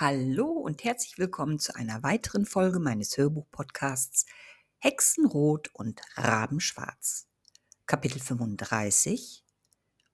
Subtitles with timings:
[0.00, 4.26] Hallo und herzlich willkommen zu einer weiteren Folge meines Hörbuch-Podcasts
[4.78, 7.26] Hexenrot und Rabenschwarz.
[7.84, 9.44] Kapitel 35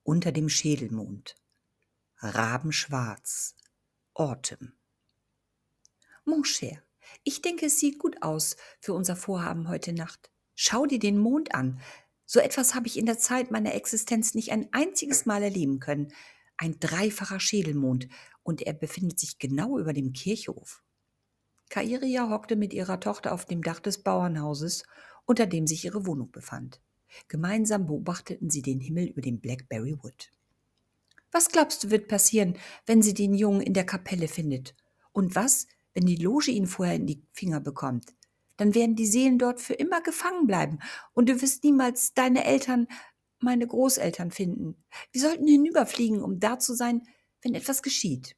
[0.01, 1.35] Unter dem Schädelmond.
[2.17, 3.57] Rabenschwarz.
[4.15, 4.73] Autumn.
[6.23, 6.81] Mon cher,
[7.23, 10.31] ich denke, es sieht gut aus für unser Vorhaben heute Nacht.
[10.55, 11.79] Schau dir den Mond an.
[12.25, 16.11] So etwas habe ich in der Zeit meiner Existenz nicht ein einziges Mal erleben können.
[16.57, 18.07] Ein dreifacher Schädelmond
[18.45, 20.83] und er befindet sich genau über dem Kirchhof.
[21.69, 24.83] Kairia hockte mit ihrer Tochter auf dem Dach des Bauernhauses,
[25.25, 26.79] unter dem sich ihre Wohnung befand.
[27.27, 30.29] Gemeinsam beobachteten sie den Himmel über dem Blackberry Wood.
[31.31, 34.75] Was glaubst du, wird passieren, wenn sie den Jungen in der Kapelle findet?
[35.11, 38.13] Und was, wenn die Loge ihn vorher in die Finger bekommt?
[38.57, 40.79] Dann werden die Seelen dort für immer gefangen bleiben
[41.13, 42.87] und du wirst niemals deine Eltern,
[43.39, 44.75] meine Großeltern finden.
[45.11, 47.01] Wir sollten hinüberfliegen, um da zu sein,
[47.45, 48.35] wenn etwas geschieht.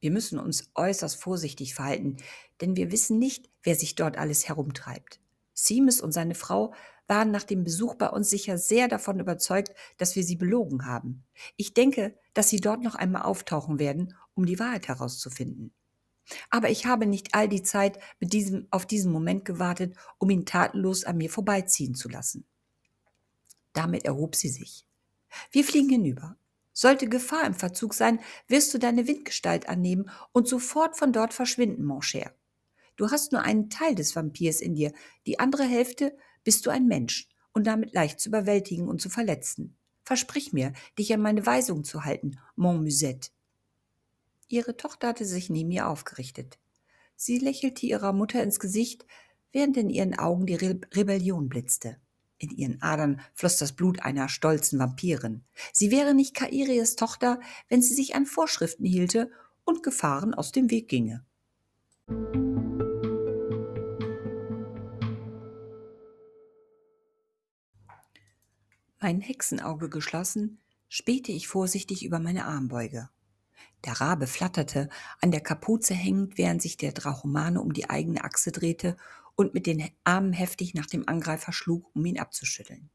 [0.00, 2.16] Wir müssen uns äußerst vorsichtig verhalten,
[2.60, 5.20] denn wir wissen nicht, wer sich dort alles herumtreibt.
[5.54, 6.74] Seamus und seine Frau
[7.06, 11.24] waren nach dem Besuch bei uns sicher sehr davon überzeugt, dass wir sie belogen haben.
[11.56, 15.72] Ich denke, dass sie dort noch einmal auftauchen werden, um die Wahrheit herauszufinden.
[16.50, 20.46] Aber ich habe nicht all die Zeit mit diesem, auf diesen Moment gewartet, um ihn
[20.46, 22.46] tatenlos an mir vorbeiziehen zu lassen.
[23.72, 24.84] Damit erhob sie sich.
[25.52, 26.36] Wir fliegen hinüber.
[26.72, 31.84] Sollte Gefahr im Verzug sein, wirst du deine Windgestalt annehmen und sofort von dort verschwinden,
[31.84, 32.34] mon cher.
[32.96, 34.92] Du hast nur einen Teil des Vampirs in dir,
[35.26, 39.76] die andere Hälfte bist du ein Mensch und damit leicht zu überwältigen und zu verletzen.
[40.04, 43.30] Versprich mir, dich an meine Weisung zu halten, mon Musette.
[44.48, 46.58] Ihre Tochter hatte sich neben ihr aufgerichtet.
[47.16, 49.06] Sie lächelte ihrer Mutter ins Gesicht,
[49.52, 52.00] während in ihren Augen die Re Rebellion blitzte.
[52.42, 55.44] In ihren Adern floss das Blut einer stolzen Vampirin.
[55.72, 59.30] Sie wäre nicht Kairies Tochter, wenn sie sich an Vorschriften hielte
[59.62, 61.24] und Gefahren aus dem Weg ginge.
[68.98, 70.58] Mein Hexenauge geschlossen,
[70.88, 73.08] spähte ich vorsichtig über meine Armbeuge.
[73.84, 74.88] Der Rabe flatterte,
[75.20, 78.96] an der Kapuze hängend, während sich der Drachomane um die eigene Achse drehte
[79.34, 82.90] und mit den Armen heftig nach dem Angreifer schlug, um ihn abzuschütteln.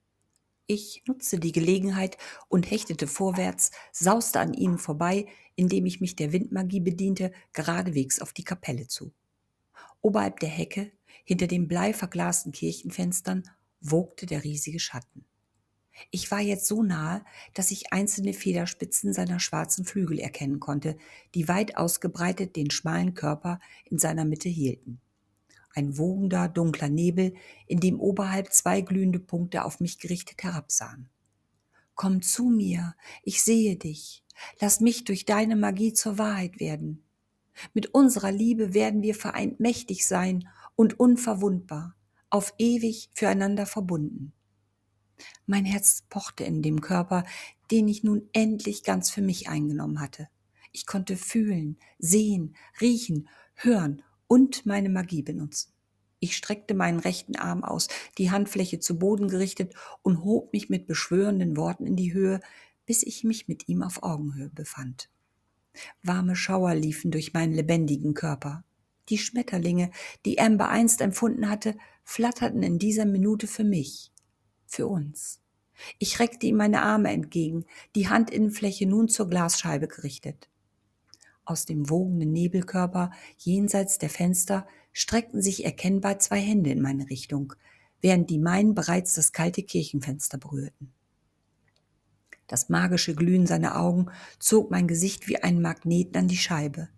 [0.65, 2.17] Ich nutzte die Gelegenheit
[2.49, 8.33] und hechtete vorwärts, sauste an ihnen vorbei, indem ich mich der Windmagie bediente, geradewegs auf
[8.33, 9.13] die Kapelle zu.
[10.01, 10.91] Oberhalb der Hecke,
[11.23, 13.43] hinter den bleiverglasten Kirchenfenstern,
[13.79, 15.25] wogte der riesige Schatten.
[16.11, 20.97] Ich war jetzt so nahe, dass ich einzelne Federspitzen seiner schwarzen Flügel erkennen konnte,
[21.33, 25.01] die weit ausgebreitet den schmalen Körper in seiner Mitte hielten
[25.77, 27.35] ein wogender, dunkler Nebel,
[27.67, 31.07] in dem oberhalb zwei glühende Punkte auf mich gerichtet herabsahen.
[31.93, 34.23] Komm zu mir, ich sehe dich,
[34.59, 37.03] lass mich durch deine Magie zur Wahrheit werden.
[37.75, 41.95] Mit unserer Liebe werden wir vereint mächtig sein und unverwundbar,
[42.31, 44.33] auf ewig füreinander verbunden.
[45.45, 47.23] Mein Herz pochte in dem Körper,
[47.71, 50.29] den ich nun endlich ganz für mich eingenommen hatte.
[50.71, 55.71] Ich konnte fühlen, sehen, riechen, hören und meine Magie benutzen.
[56.19, 60.87] Ich streckte meinen rechten Arm aus, die Handfläche zu Boden gerichtet und hob mich mit
[60.87, 62.39] beschwörenden Worten in die Höhe,
[62.85, 65.09] bis ich mich mit ihm auf Augenhöhe befand.
[66.01, 68.63] Warme Schauer liefen durch meinen lebendigen Körper.
[69.09, 69.91] Die Schmetterlinge,
[70.25, 74.11] die Amber einst empfunden hatte, flatterten in dieser Minute für mich,
[74.67, 75.41] für uns.
[75.99, 80.49] Ich reckte ihm meine Arme entgegen, die Handinnenfläche nun zur Glasscheibe gerichtet.
[81.45, 87.53] Aus dem wogenden Nebelkörper jenseits der Fenster streckten sich erkennbar zwei Hände in meine Richtung,
[88.01, 90.91] während die meinen bereits das kalte Kirchenfenster berührten.
[92.47, 94.07] Das magische Glühen seiner Augen
[94.39, 96.89] zog mein Gesicht wie ein Magneten an die Scheibe.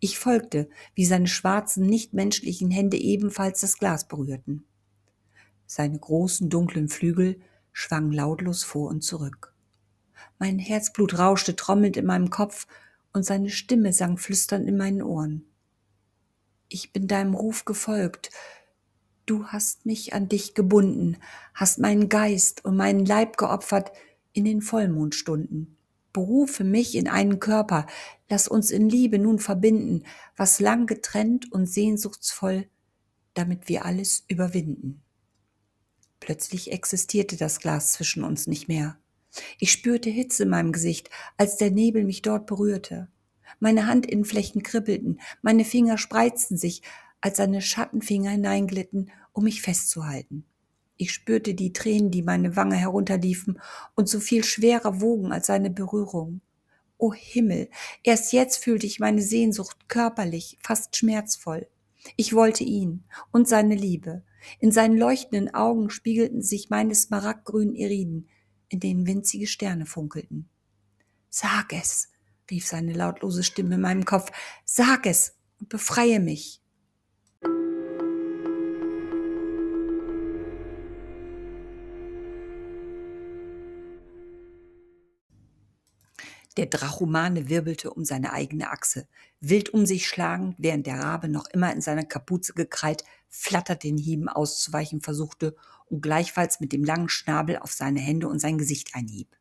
[0.00, 4.64] Ich folgte, wie seine schwarzen, nichtmenschlichen Hände ebenfalls das Glas berührten.
[5.66, 7.40] Seine großen, dunklen Flügel
[7.72, 9.54] schwangen lautlos vor und zurück.
[10.38, 12.66] Mein Herzblut rauschte trommelnd in meinem Kopf
[13.12, 15.44] und seine Stimme sang flüsternd in meinen Ohren.
[16.68, 18.30] Ich bin deinem Ruf gefolgt.
[19.26, 21.16] Du hast mich an dich gebunden,
[21.54, 23.92] hast meinen Geist und meinen Leib geopfert
[24.32, 25.76] in den Vollmondstunden.
[26.12, 27.86] Berufe mich in einen Körper,
[28.28, 30.04] lass uns in Liebe nun verbinden,
[30.36, 32.68] was lang getrennt und sehnsuchtsvoll,
[33.34, 35.03] damit wir alles überwinden.
[36.24, 38.96] Plötzlich existierte das Glas zwischen uns nicht mehr.
[39.58, 43.08] Ich spürte Hitze in meinem Gesicht, als der Nebel mich dort berührte.
[43.60, 46.80] Meine Handinnenflächen kribbelten, meine Finger spreizten sich,
[47.20, 50.46] als seine Schattenfinger hineinglitten, um mich festzuhalten.
[50.96, 53.60] Ich spürte die Tränen, die meine Wange herunterliefen
[53.94, 56.40] und so viel schwerer wogen als seine Berührung.
[56.96, 57.68] O Himmel,
[58.02, 61.68] erst jetzt fühlte ich meine Sehnsucht körperlich, fast schmerzvoll.
[62.16, 64.22] Ich wollte ihn und seine Liebe.
[64.58, 68.28] In seinen leuchtenden Augen spiegelten sich meine smaragdgrünen Iriden,
[68.68, 70.48] in denen winzige Sterne funkelten.
[71.28, 72.08] Sag es,
[72.50, 74.30] rief seine lautlose Stimme in meinem Kopf,
[74.64, 76.60] sag es und befreie mich.
[86.56, 89.08] Der Drachomane wirbelte um seine eigene Achse,
[89.40, 93.02] wild um sich schlagend, während der Rabe noch immer in seiner Kapuze gekrallt,
[93.36, 98.38] flattert den Hieben auszuweichen versuchte und gleichfalls mit dem langen Schnabel auf seine Hände und
[98.38, 99.36] sein Gesicht einhieb.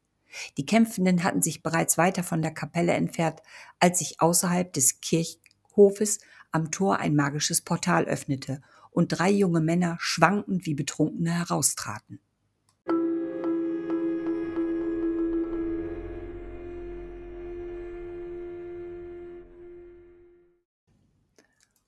[0.57, 3.41] Die Kämpfenden hatten sich bereits weiter von der Kapelle entfernt,
[3.79, 6.19] als sich außerhalb des Kirchhofes
[6.51, 12.19] am Tor ein magisches Portal öffnete und drei junge Männer schwankend wie Betrunkene heraustraten.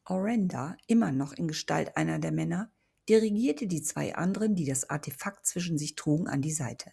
[0.06, 2.72] Orenda, immer noch in Gestalt einer der Männer,
[3.10, 6.92] dirigierte die zwei anderen, die das Artefakt zwischen sich trugen, an die Seite.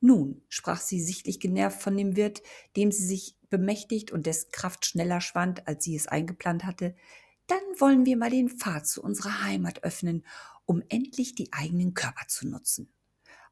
[0.00, 2.42] Nun, sprach sie sichtlich genervt von dem Wirt,
[2.76, 6.94] dem sie sich bemächtigt und dessen Kraft schneller schwand, als sie es eingeplant hatte,
[7.46, 10.24] dann wollen wir mal den Pfad zu unserer Heimat öffnen,
[10.66, 12.92] um endlich die eigenen Körper zu nutzen.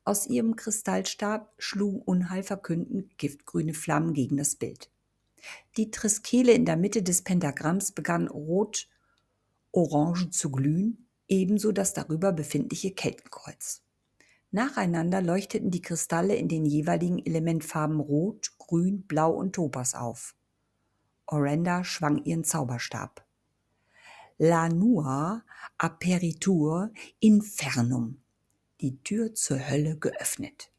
[0.04, 4.90] Aus ihrem Kristallstab schlugen unheilverkündend giftgrüne Flammen gegen das Bild.
[5.76, 12.92] Die Triskele in der Mitte des Pentagramms begann rot-orange zu glühen, ebenso das darüber befindliche
[12.92, 13.82] Kettenkreuz.
[14.50, 20.34] Nacheinander leuchteten die Kristalle in den jeweiligen Elementfarben Rot, Grün, Blau und Topas auf.
[21.26, 23.26] Orenda schwang ihren Zauberstab.
[24.38, 25.42] La Nua
[25.78, 28.22] Aperitur Infernum.
[28.80, 30.70] Die Tür zur Hölle geöffnet.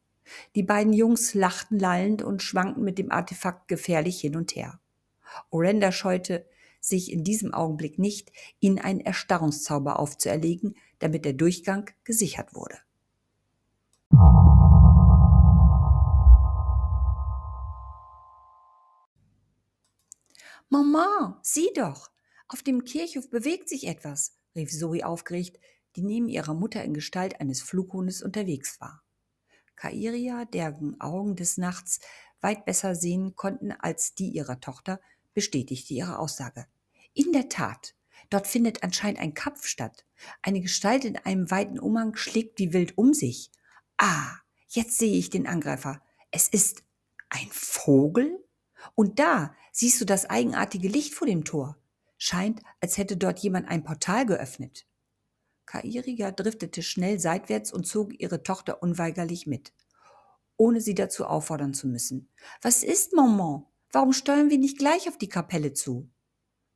[0.56, 4.80] Die beiden Jungs lachten lallend und schwankten mit dem Artefakt gefährlich hin und her.
[5.50, 6.46] Orenda scheute
[6.80, 12.78] sich in diesem Augenblick nicht, ihnen einen Erstarrungszauber aufzuerlegen, damit der Durchgang gesichert wurde.
[20.70, 22.10] Mama, sieh doch!
[22.50, 25.60] Auf dem Kirchhof bewegt sich etwas, rief Zoe aufgeregt,
[25.96, 29.04] die neben ihrer Mutter in Gestalt eines Flughundes unterwegs war.
[29.78, 32.02] Kairia, deren Augen des Nachts
[32.42, 35.00] weit besser sehen konnten als die ihrer Tochter,
[35.34, 36.66] bestätigte ihre Aussage.
[37.14, 37.96] In der Tat,
[38.30, 40.06] dort findet anscheinend ein Kampf statt.
[40.42, 43.52] Eine Gestalt in einem weiten Umhang schlägt wie wild um sich.
[43.98, 44.38] Ah,
[44.68, 46.02] jetzt sehe ich den Angreifer.
[46.32, 46.84] Es ist
[47.30, 48.44] ein Vogel?
[48.96, 51.78] Und da siehst du das eigenartige Licht vor dem Tor.
[52.18, 54.87] Scheint, als hätte dort jemand ein Portal geöffnet.
[55.68, 59.74] Kairiga driftete schnell seitwärts und zog ihre Tochter unweigerlich mit,
[60.56, 62.30] ohne sie dazu auffordern zu müssen.
[62.62, 63.66] Was ist, Maman?
[63.92, 66.10] Warum steuern wir nicht gleich auf die Kapelle zu?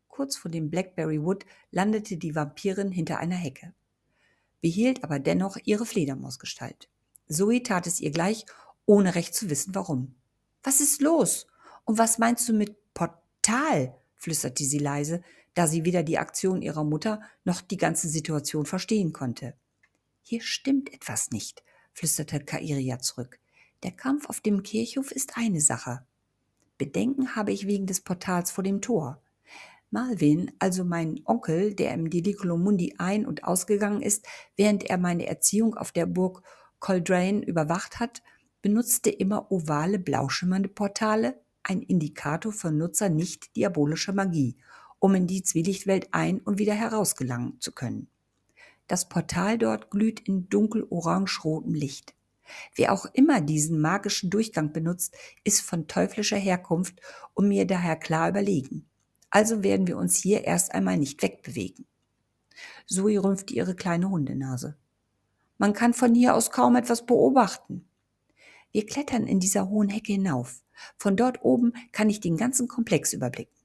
[0.07, 3.73] Kurz vor dem Blackberry Wood landete die Vampirin hinter einer Hecke,
[4.61, 6.89] behielt aber dennoch ihre Fledermausgestalt.
[7.29, 8.45] Zoe tat es ihr gleich,
[8.85, 10.15] ohne recht zu wissen, warum.
[10.63, 11.47] Was ist los?
[11.85, 13.95] Und was meinst du mit Portal?
[14.15, 19.13] flüsterte sie leise, da sie weder die Aktion ihrer Mutter noch die ganze Situation verstehen
[19.13, 19.53] konnte.
[20.21, 21.63] Hier stimmt etwas nicht,
[21.93, 23.39] flüsterte Kairia zurück.
[23.83, 26.05] Der Kampf auf dem Kirchhof ist eine Sache.
[26.77, 29.21] Bedenken habe ich wegen des Portals vor dem Tor.
[29.89, 35.27] Malvin, also mein Onkel, der im Deliculo Mundi ein- und ausgegangen ist, während er meine
[35.27, 36.43] Erziehung auf der Burg
[36.79, 38.23] Coldrain überwacht hat,
[38.61, 44.57] benutzte immer ovale, blauschimmernde Portale, ein Indikator für Nutzer nicht diabolischer Magie
[45.01, 48.07] um in die Zwielichtwelt ein- und wieder herausgelangen zu können.
[48.87, 52.13] Das Portal dort glüht in dunkel-orange-rotem Licht.
[52.75, 57.01] Wer auch immer diesen magischen Durchgang benutzt, ist von teuflischer Herkunft
[57.33, 58.85] und mir daher klar überlegen.
[59.31, 61.87] Also werden wir uns hier erst einmal nicht wegbewegen.
[62.85, 64.77] Zoe rümpfte ihre kleine Hundenase.
[65.57, 67.87] Man kann von hier aus kaum etwas beobachten.
[68.71, 70.61] Wir klettern in dieser hohen Hecke hinauf.
[70.97, 73.60] Von dort oben kann ich den ganzen Komplex überblicken.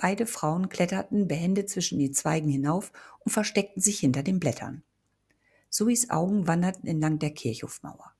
[0.00, 4.82] Beide Frauen kletterten behende zwischen die Zweigen hinauf und versteckten sich hinter den Blättern.
[5.68, 8.14] Zoes Augen wanderten entlang der Kirchhofmauer.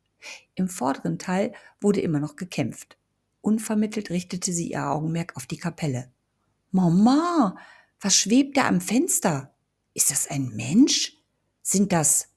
[0.55, 2.99] Im vorderen Teil wurde immer noch gekämpft.
[3.41, 6.13] Unvermittelt richtete sie ihr Augenmerk auf die Kapelle.
[6.71, 7.57] Mama,
[7.99, 9.55] was schwebt da am Fenster?
[9.95, 11.17] Ist das ein Mensch?
[11.63, 12.29] Sind das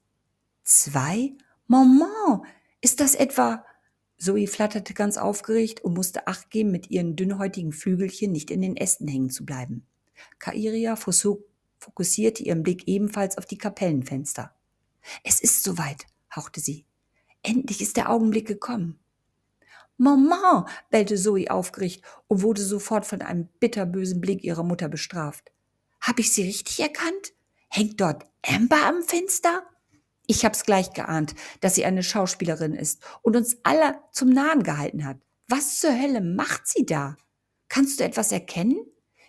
[0.64, 1.34] zwei?
[1.68, 2.44] Mama,
[2.80, 3.66] ist das etwa
[4.18, 8.78] Zoe flatterte ganz aufgeregt und musste Acht geben, mit ihren dünnhäutigen Flügelchen nicht in den
[8.78, 9.86] Ästen hängen zu bleiben.
[10.40, 14.56] Kairia fokussierte ihren Blick ebenfalls auf die Kapellenfenster.
[15.24, 16.06] Es ist soweit,
[16.36, 16.86] hauchte sie.
[17.42, 19.00] Endlich ist der Augenblick gekommen.
[19.98, 25.52] Mama, bellte Zoe aufgeregt und wurde sofort von einem bitterbösen Blick ihrer Mutter bestraft.
[26.02, 27.34] Hab ich sie richtig erkannt?
[27.70, 29.64] Hängt dort Amber am Fenster?
[30.26, 35.06] Ich hab's gleich geahnt, dass sie eine Schauspielerin ist und uns alle zum Nahen gehalten
[35.06, 35.18] hat.
[35.48, 37.18] Was zur Hölle macht sie da?
[37.68, 38.80] Kannst du etwas erkennen?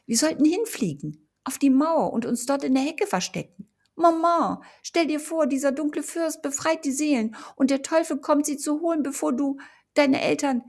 [0.06, 3.68] Wir sollten hinfliegen, auf die Mauer und uns dort in der Hecke verstecken.
[3.96, 8.56] Mama, stell dir vor, dieser dunkle Fürst befreit die Seelen und der Teufel kommt sie
[8.56, 9.58] zu holen, bevor du
[9.94, 10.62] deine Eltern.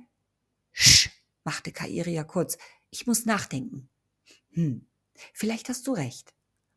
[0.71, 1.09] Sch,
[1.43, 2.57] machte Kairia kurz.
[2.91, 3.89] Ich muss nachdenken.
[4.51, 4.87] Hm,
[5.33, 6.33] vielleicht hast du recht.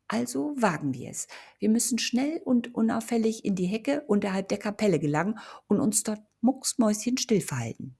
[0.09, 1.27] Also wagen wir es.
[1.59, 5.37] Wir müssen schnell und unauffällig in die Hecke unterhalb der Kapelle gelangen
[5.67, 7.95] und uns dort mucksmäuschenstill verhalten.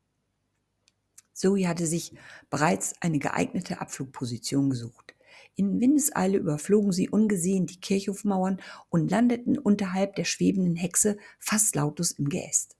[1.34, 2.14] Zoe hatte sich
[2.50, 5.16] bereits eine geeignete Abflugposition gesucht.
[5.56, 12.12] In Windeseile überflogen sie ungesehen die Kirchhofmauern und landeten unterhalb der schwebenden Hexe fast lautlos
[12.12, 12.76] im Geäst.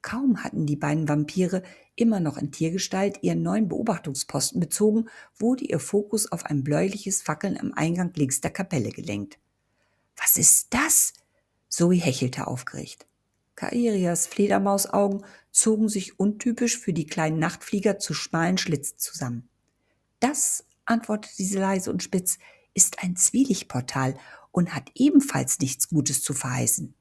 [0.00, 1.62] Kaum hatten die beiden Vampire
[1.96, 7.58] immer noch in Tiergestalt ihren neuen Beobachtungsposten bezogen, wurde ihr Fokus auf ein bläuliches Fackeln
[7.58, 9.38] am Eingang links der Kapelle gelenkt.
[10.16, 11.12] Was ist das?
[11.68, 13.06] Zoe hechelte aufgeregt.
[13.54, 19.48] Kairias Fledermausaugen zogen sich untypisch für die kleinen Nachtflieger zu schmalen Schlitzen zusammen.
[20.20, 22.38] Das, antwortete sie leise und spitz,
[22.74, 24.16] ist ein Zwielichtportal
[24.50, 26.94] und hat ebenfalls nichts Gutes zu verheißen.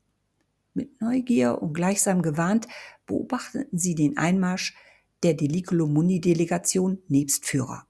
[0.73, 2.67] Mit Neugier und gleichsam gewarnt
[3.05, 4.75] beobachteten sie den Einmarsch
[5.23, 7.85] der Deliculo Mundi Delegation nebst Führer.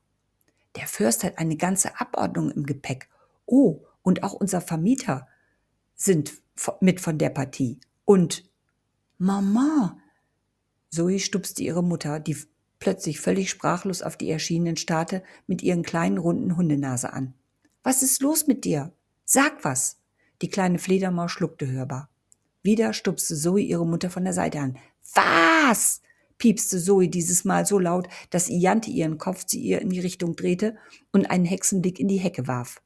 [0.75, 3.09] Der Fürst hat eine ganze Abordnung im Gepäck.
[3.45, 5.27] Oh, und auch unser Vermieter
[5.95, 6.33] sind
[6.79, 7.79] mit von der Partie.
[8.05, 8.49] Und
[9.17, 9.97] Mama!
[10.89, 12.35] Zoe stupste ihre Mutter, die
[12.79, 17.33] plötzlich völlig sprachlos auf die Erschienenen starrte, mit ihren kleinen runden Hundenase an.
[17.83, 18.91] Was ist los mit dir?
[19.23, 19.99] Sag was!
[20.41, 22.10] Die kleine Fledermaus schluckte hörbar.
[22.63, 24.77] Wieder stupste Zoe ihre Mutter von der Seite an.
[25.13, 26.01] Was?
[26.37, 30.35] piepste Zoe dieses Mal so laut, dass Iante ihren Kopf zu ihr in die Richtung
[30.35, 30.75] drehte
[31.11, 32.81] und einen Hexenblick in die Hecke warf.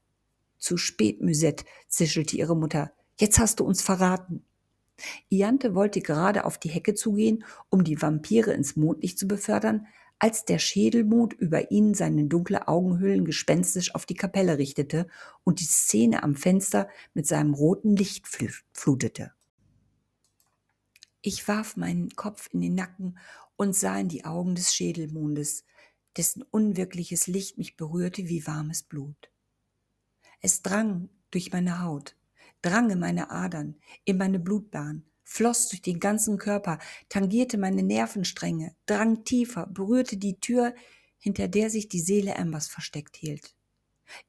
[0.58, 2.92] Zu spät, Musette, zischelte ihre Mutter.
[3.18, 4.44] Jetzt hast du uns verraten.
[5.30, 9.88] Iante wollte gerade auf die Hecke zugehen, um die Vampire ins Mondlicht zu befördern,
[10.20, 15.08] als der Schädelmond über ihnen seine dunkle Augenhöhlen gespenstisch auf die Kapelle richtete
[15.44, 18.28] und die Szene am Fenster mit seinem roten Licht
[18.74, 19.32] flutete.
[21.28, 23.18] Ich warf meinen Kopf in den Nacken
[23.56, 25.64] und sah in die Augen des Schädelmondes,
[26.16, 29.32] dessen unwirkliches Licht mich berührte wie warmes Blut.
[30.40, 32.16] Es drang durch meine Haut,
[32.62, 36.78] drang in meine Adern, in meine Blutbahn, floss durch den ganzen Körper,
[37.10, 40.76] tangierte meine Nervenstränge, drang tiefer, berührte die Tür,
[41.18, 43.56] hinter der sich die Seele Ambers versteckt hielt.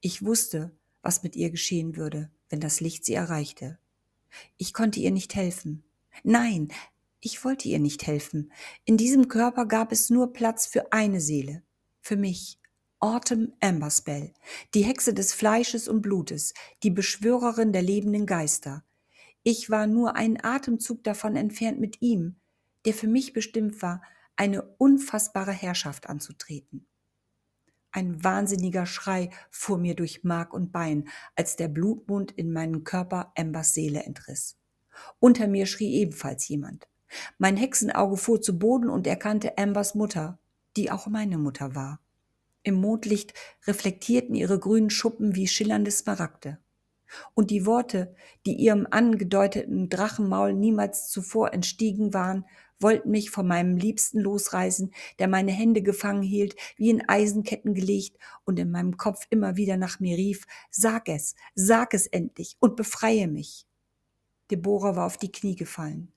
[0.01, 3.79] Ich wusste, was mit ihr geschehen würde, wenn das Licht sie erreichte.
[4.57, 5.83] Ich konnte ihr nicht helfen.
[6.23, 6.69] Nein,
[7.21, 8.53] ich wollte ihr nicht helfen.
[8.85, 11.63] In diesem Körper gab es nur Platz für eine Seele,
[12.01, 12.59] für mich.
[12.99, 14.33] Autumn Amberspell,
[14.73, 18.85] die Hexe des Fleisches und Blutes, die Beschwörerin der lebenden Geister.
[19.43, 22.37] Ich war nur einen Atemzug davon entfernt mit ihm,
[22.87, 24.03] der für mich bestimmt war,
[24.35, 26.87] eine unfassbare Herrschaft anzutreten.
[27.91, 33.33] Ein wahnsinniger Schrei fuhr mir durch Mark und Bein, als der Blutmund in meinen Körper
[33.37, 34.57] Ambers Seele entriss.
[35.19, 36.89] Unter mir schrie ebenfalls jemand.
[37.39, 40.39] Mein Hexenauge fuhr zu Boden und erkannte Ambers Mutter,
[40.77, 42.01] die auch meine Mutter war.
[42.63, 43.33] Im Mondlicht
[43.67, 46.59] reflektierten ihre grünen Schuppen wie schillernde Smaragde.
[47.35, 52.45] Und die Worte, die ihrem angedeuteten Drachenmaul niemals zuvor entstiegen waren,
[52.79, 58.19] wollten mich von meinem Liebsten losreißen, der meine Hände gefangen hielt, wie in Eisenketten gelegt
[58.45, 62.77] und in meinem Kopf immer wieder nach mir rief, sag es, sag es endlich und
[62.77, 63.66] befreie mich.
[64.51, 66.13] Deborah war auf die Knie gefallen.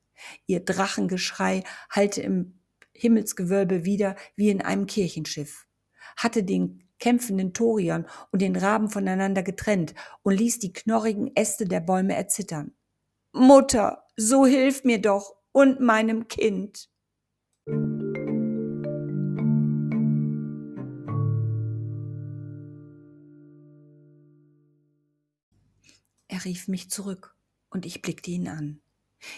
[0.46, 2.60] Ihr Drachengeschrei hallte im
[2.94, 5.68] Himmelsgewölbe wieder wie in einem Kirchenschiff,
[6.18, 11.80] hatte den kämpfenden Torion und den Raben voneinander getrennt und ließ die knorrigen Äste der
[11.80, 12.74] Bäume erzittern.
[13.32, 16.90] Mutter, so hilf mir doch und meinem Kind.
[26.28, 27.39] Er rief mich zurück
[27.70, 28.82] und ich blickte ihn an.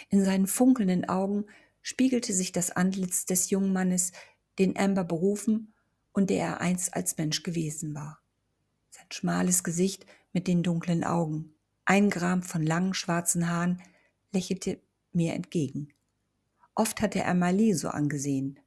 [0.10, 1.46] In seinen funkelnden Augen
[1.82, 4.12] spiegelte sich das Antlitz des jungen Mannes,
[4.60, 5.74] den Amber berufen
[6.12, 8.22] und der er einst als Mensch gewesen war.
[8.90, 11.54] Sein schmales Gesicht mit den dunklen Augen,
[11.86, 13.82] eingerahmt von langen schwarzen Haaren,
[14.32, 14.82] lächelte
[15.14, 15.94] mir entgegen.
[16.76, 18.60] Oft hatte er Marley so angesehen.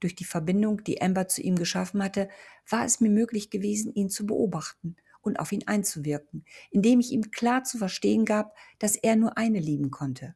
[0.00, 2.28] Durch die Verbindung, die Amber zu ihm geschaffen hatte,
[2.68, 4.96] war es mir möglich gewesen, ihn zu beobachten
[5.26, 9.60] und auf ihn einzuwirken, indem ich ihm klar zu verstehen gab, dass er nur eine
[9.60, 10.34] lieben konnte,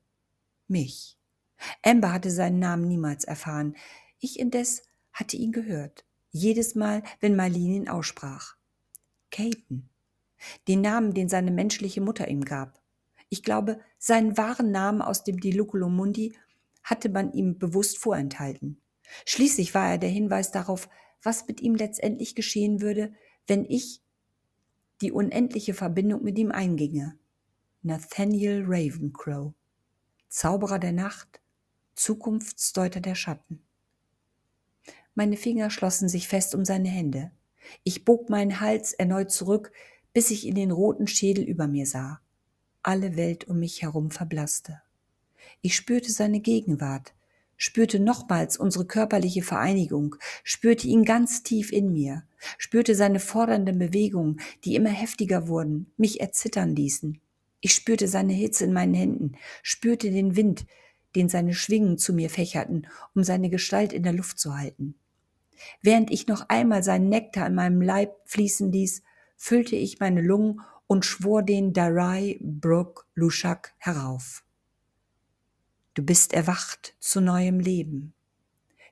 [0.68, 1.16] mich.
[1.82, 3.76] Amber hatte seinen Namen niemals erfahren,
[4.18, 4.82] Ich indes
[5.12, 8.56] hatte ihn gehört, jedes Mal, wenn Marlene ihn aussprach.
[9.30, 9.88] Caton,
[10.68, 12.82] den Namen, den seine menschliche Mutter ihm gab.
[13.28, 16.37] Ich glaube, seinen wahren Namen aus dem Diluculo Mundi
[16.82, 18.80] hatte man ihm bewusst vorenthalten.
[19.25, 20.88] Schließlich war er der Hinweis darauf,
[21.23, 23.12] was mit ihm letztendlich geschehen würde,
[23.47, 24.02] wenn ich
[25.00, 27.19] die unendliche Verbindung mit ihm einginge.
[27.83, 29.54] Nathaniel Ravencrow,
[30.28, 31.40] Zauberer der Nacht,
[31.95, 33.62] Zukunftsdeuter der Schatten.
[35.14, 37.30] Meine Finger schlossen sich fest um seine Hände.
[37.85, 39.73] Ich bog meinen Hals erneut zurück,
[40.12, 42.21] bis ich in den roten Schädel über mir sah.
[42.83, 44.83] Alle Welt um mich herum verblasste.
[45.62, 47.14] Ich spürte seine Gegenwart,
[47.61, 52.25] spürte nochmals unsere körperliche Vereinigung, spürte ihn ganz tief in mir,
[52.57, 57.21] spürte seine fordernden Bewegungen, die immer heftiger wurden, mich erzittern ließen.
[57.61, 60.64] Ich spürte seine Hitze in meinen Händen, spürte den Wind,
[61.14, 64.95] den seine Schwingen zu mir fächerten, um seine Gestalt in der Luft zu halten.
[65.83, 69.02] Während ich noch einmal seinen Nektar in meinem Leib fließen ließ,
[69.37, 74.45] füllte ich meine Lungen und schwor den Darai Brook Lushak herauf.
[75.94, 78.14] Du bist erwacht zu neuem Leben.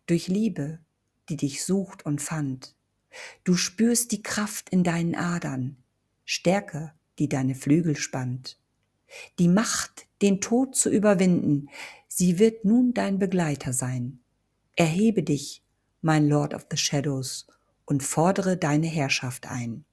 [0.07, 0.81] Durch Liebe,
[1.29, 2.75] die dich sucht und fand.
[3.45, 5.77] Du spürst die Kraft in deinen Adern,
[6.25, 8.59] Stärke, die deine Flügel spannt.
[9.39, 11.69] Die Macht, den Tod zu überwinden,
[12.09, 14.21] sie wird nun dein Begleiter sein.
[14.77, 15.63] Erhebe dich,
[16.03, 17.47] mein Lord of the Shadows,
[17.85, 19.85] und fordere deine Herrschaft ein.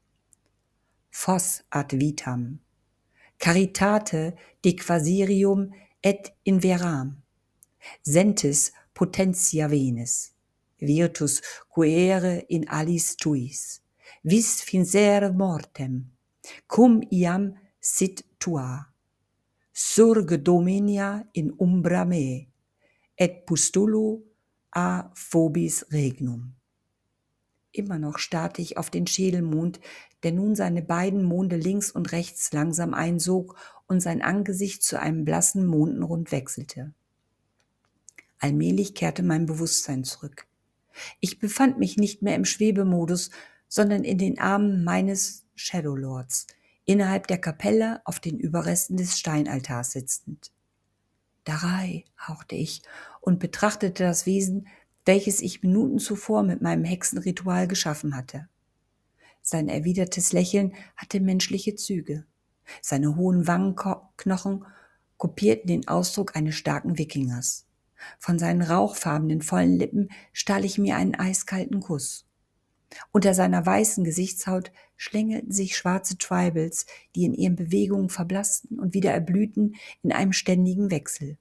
[1.09, 2.59] Fos ad vitam.
[3.39, 5.74] Caritate de quasirium
[6.05, 7.15] et in veram.
[8.03, 10.31] Sentis potentia venis.
[10.79, 11.41] Virtus
[11.74, 13.81] quere in alis tuis.
[14.24, 16.05] Vis finsere mortem.
[16.67, 18.85] Cum iam sit tua.
[19.74, 22.47] Surge dominia in umbra me.
[23.17, 24.21] Et pustulo
[24.75, 26.53] a phobis regnum.
[27.72, 29.79] Immer noch starrte ich auf den Schädelmond,
[30.25, 35.24] der nun seine beiden Monde links und rechts langsam einsog und sein Angesicht zu einem
[35.24, 36.96] blassen Mondenrund wechselte.
[38.40, 40.48] Allmählich kehrte mein Bewusstsein zurück.
[41.20, 43.29] Ich befand mich nicht mehr im Schwebemodus,
[43.68, 46.48] sondern in den Armen meines Shadow Lords,
[46.85, 50.51] innerhalb der Kapelle auf den Überresten des Steinaltars sitzend.
[51.44, 52.81] Darei, hauchte ich
[53.22, 54.68] und betrachtete das Wesen,
[55.05, 58.50] welches ich Minuten zuvor mit meinem Hexenritual geschaffen hatte.
[59.48, 62.25] Sein erwidertes Lächeln hatte menschliche Züge.
[62.81, 64.66] Seine hohen Wangenknochen
[65.18, 67.68] kopierten den Ausdruck eines starken Wikingers.
[68.18, 72.25] Von seinen rauchfarbenen, vollen Lippen stahl ich mir einen eiskalten Kuss.
[73.12, 79.12] Unter seiner weißen Gesichtshaut schlängelten sich schwarze Tribals, die in ihren Bewegungen verblassten und wieder
[79.12, 81.38] erblühten in einem ständigen Wechsel.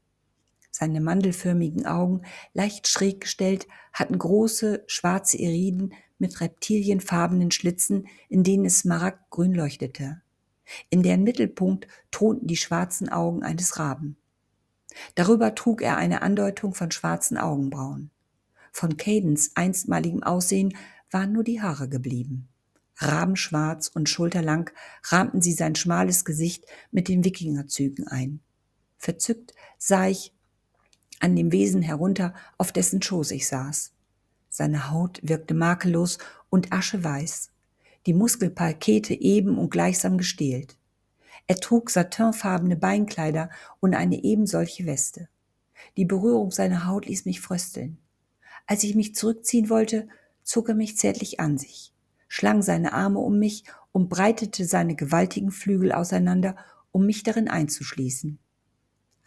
[0.70, 2.20] Seine mandelförmigen Augen,
[2.52, 10.22] leicht schräg gestellt, hatten große schwarze Iriden mit reptilienfarbenen Schlitzen, in denen es smaragdgrün leuchtete.
[10.90, 14.16] In deren Mittelpunkt thronten die schwarzen Augen eines Raben.
[15.14, 18.10] Darüber trug er eine Andeutung von schwarzen Augenbrauen.
[18.72, 20.76] Von Cadens einstmaligem Aussehen
[21.10, 22.48] waren nur die Haare geblieben.
[22.96, 24.70] Rabenschwarz und schulterlang
[25.04, 28.40] rahmten sie sein schmales Gesicht mit den Wikingerzügen ein.
[28.98, 30.32] Verzückt sah ich
[31.20, 33.93] an dem Wesen herunter, auf dessen Schoß ich saß.
[34.56, 37.50] Seine Haut wirkte makellos und ascheweiß
[38.06, 40.76] die Muskelpakete eben und gleichsam gestählt.
[41.48, 45.28] Er trug satinfarbene Beinkleider und eine ebensolche Weste.
[45.96, 47.98] Die Berührung seiner Haut ließ mich frösteln.
[48.68, 50.06] Als ich mich zurückziehen wollte,
[50.44, 51.92] zog er mich zärtlich an sich,
[52.28, 56.54] schlang seine Arme um mich und breitete seine gewaltigen Flügel auseinander,
[56.92, 58.38] um mich darin einzuschließen.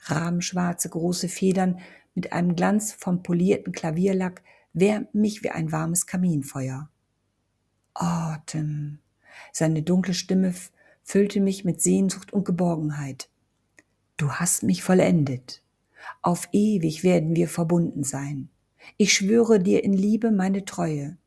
[0.03, 1.81] Rahmenschwarze große Federn
[2.15, 4.41] mit einem Glanz vom polierten Klavierlack
[4.79, 6.89] wärmten mich wie ein warmes Kaminfeuer.
[7.93, 8.99] Atem.
[9.51, 10.53] Seine dunkle Stimme
[11.03, 13.29] füllte mich mit Sehnsucht und Geborgenheit.
[14.17, 15.63] Du hast mich vollendet.
[16.21, 18.49] Auf ewig werden wir verbunden sein.
[18.97, 21.17] Ich schwöre dir in Liebe meine Treue.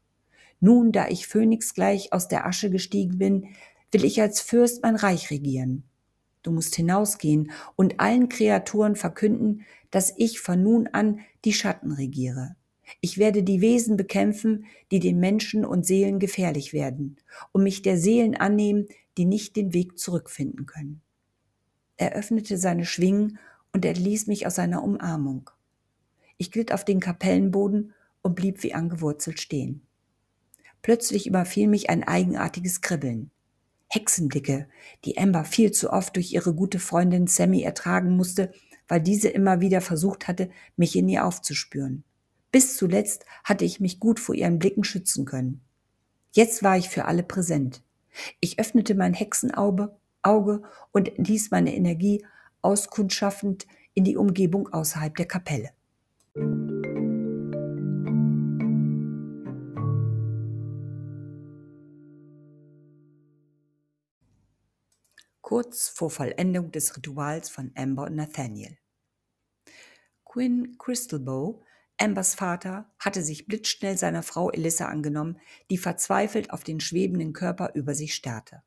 [0.61, 3.49] Nun, da ich Phönix gleich aus der Asche gestiegen bin,
[3.91, 5.85] will ich als Fürst mein Reich regieren.
[6.43, 12.57] Du musst hinausgehen und allen Kreaturen verkünden, dass ich von nun an die Schatten regiere.
[13.00, 17.16] Ich werde die Wesen bekämpfen, die den Menschen und Seelen gefährlich werden,
[17.53, 21.00] und mich der Seelen annehmen, die nicht den Weg zurückfinden können.
[21.96, 23.38] Er öffnete seine Schwingen
[23.72, 25.50] und entließ mich aus seiner Umarmung.
[26.38, 29.83] Ich glitt auf den Kapellenboden und blieb wie angewurzelt stehen.
[30.83, 33.31] Plötzlich überfiel mich ein eigenartiges Kribbeln.
[33.88, 34.68] Hexenblicke,
[35.05, 38.53] die Amber viel zu oft durch ihre gute Freundin Sammy ertragen musste,
[38.88, 42.05] weil diese immer wieder versucht hatte, mich in ihr aufzuspüren
[42.53, 45.61] Bis zuletzt hatte ich mich gut vor ihren Blicken schützen können.
[46.33, 47.83] Jetzt war ich für alle präsent.
[48.41, 52.25] Ich öffnete mein Hexenauge Auge und ließ meine Energie
[52.63, 55.71] auskundschaffend in die Umgebung außerhalb der Kapelle.
[65.41, 68.77] Kurz vor Vollendung des Rituals von Amber und Nathaniel.
[70.25, 71.65] Quinn Crystalbow
[72.01, 75.39] Ambers Vater hatte sich blitzschnell seiner Frau Elissa angenommen,
[75.71, 78.63] die verzweifelt auf den schwebenden Körper über sich starrte.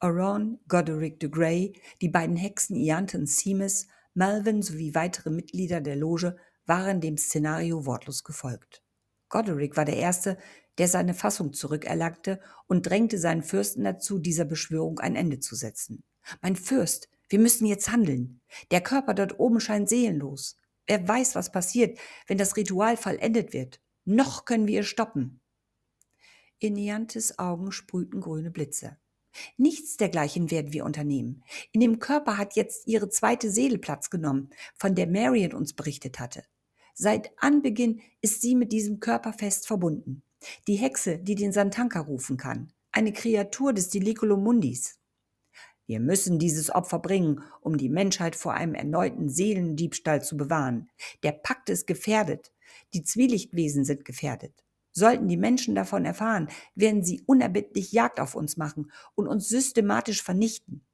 [0.00, 5.94] Aron, Goderic de Grey, die beiden Hexen Iante und Seamus, Melvin sowie weitere Mitglieder der
[5.94, 8.82] Loge waren dem Szenario wortlos gefolgt.
[9.28, 10.36] Goderic war der Erste,
[10.78, 16.02] der seine Fassung zurückerlangte und drängte seinen Fürsten dazu, dieser Beschwörung ein Ende zu setzen.
[16.42, 18.40] Mein Fürst, wir müssen jetzt handeln.
[18.72, 20.56] Der Körper dort oben scheint seelenlos.
[20.86, 23.80] Wer weiß, was passiert, wenn das Ritual vollendet wird.
[24.04, 25.40] Noch können wir es stoppen.
[26.58, 28.98] In Niantes Augen sprühten grüne Blitze.
[29.56, 31.42] Nichts dergleichen werden wir unternehmen.
[31.72, 36.20] In dem Körper hat jetzt ihre zweite Seele Platz genommen, von der Marion uns berichtet
[36.20, 36.44] hatte.
[36.94, 40.22] Seit Anbeginn ist sie mit diesem Körper fest verbunden.
[40.68, 42.72] Die Hexe, die den Santanka rufen kann.
[42.92, 45.00] Eine Kreatur des Diliculumundis.
[45.86, 50.88] Wir müssen dieses Opfer bringen, um die Menschheit vor einem erneuten Seelendiebstahl zu bewahren.
[51.22, 52.52] Der Pakt ist gefährdet.
[52.94, 54.64] Die Zwielichtwesen sind gefährdet.
[54.92, 60.22] Sollten die Menschen davon erfahren, werden sie unerbittlich Jagd auf uns machen und uns systematisch
[60.22, 60.86] vernichten.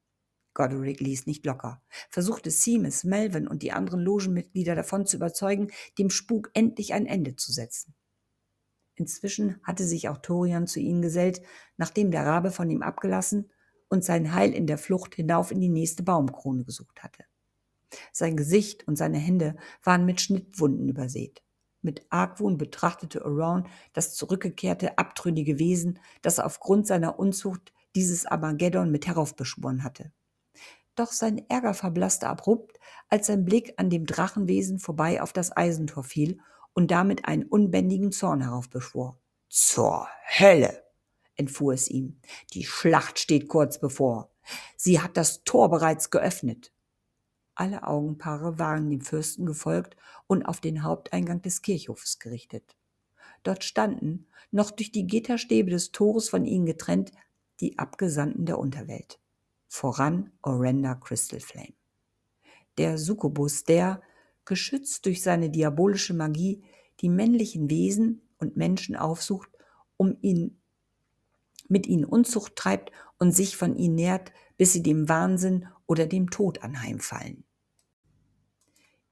[0.55, 6.11] Goderic ließ nicht locker, versuchte Seamus, Melvin und die anderen Logenmitglieder davon zu überzeugen, dem
[6.11, 7.95] Spuk endlich ein Ende zu setzen.
[8.97, 11.41] Inzwischen hatte sich auch Torian zu ihnen gesellt,
[11.77, 13.51] nachdem der Rabe von ihm abgelassen
[13.91, 17.25] und sein Heil in der Flucht hinauf in die nächste Baumkrone gesucht hatte.
[18.13, 21.43] Sein Gesicht und seine Hände waren mit Schnittwunden übersät.
[21.83, 29.07] Mit Argwohn betrachtete Around das zurückgekehrte, abtrünnige Wesen, das aufgrund seiner Unzucht dieses Armageddon mit
[29.07, 30.13] heraufbeschworen hatte.
[30.95, 36.05] Doch sein Ärger verblasste abrupt, als sein Blick an dem Drachenwesen vorbei auf das Eisentor
[36.05, 36.39] fiel
[36.75, 39.19] und damit einen unbändigen Zorn heraufbeschwor.
[39.49, 40.07] Zur
[40.39, 40.90] Hölle!
[41.41, 42.21] Entfuhr es ihm.
[42.53, 44.31] Die Schlacht steht kurz bevor.
[44.77, 46.73] Sie hat das Tor bereits geöffnet.
[47.55, 52.77] Alle Augenpaare waren dem Fürsten gefolgt und auf den Haupteingang des Kirchhofes gerichtet.
[53.43, 57.13] Dort standen, noch durch die Gitterstäbe des Tores von ihnen getrennt,
[57.61, 59.19] die Abgesandten der Unterwelt.
[59.67, 61.75] Voran Orenda Crystal Flame.
[62.77, 64.03] Der Succubus, der,
[64.45, 66.63] geschützt durch seine diabolische Magie,
[67.01, 69.51] die männlichen Wesen und Menschen aufsucht,
[69.97, 70.60] um ihn
[71.71, 76.31] mit ihnen Unzucht treibt und sich von ihnen nährt, bis sie dem Wahnsinn oder dem
[76.31, 77.45] Tod anheimfallen.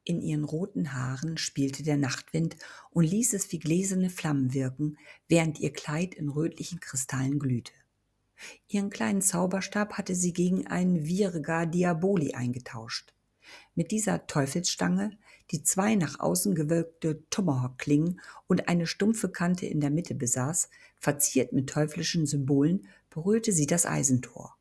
[0.04, 2.56] In ihren roten Haaren spielte der Nachtwind
[2.90, 4.96] und ließ es wie gläserne Flammen wirken,
[5.28, 7.72] während ihr Kleid in rötlichen Kristallen glühte.
[8.68, 13.12] Ihren kleinen Zauberstab hatte sie gegen einen Virga Diaboli eingetauscht.
[13.74, 15.18] Mit dieser Teufelsstange,
[15.50, 21.52] die zwei nach außen gewölkte Tomahawk-Klingen und eine stumpfe Kante in der Mitte besaß, verziert
[21.52, 24.56] mit teuflischen Symbolen, berührte sie das Eisentor.